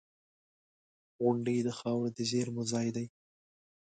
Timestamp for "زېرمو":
2.31-2.63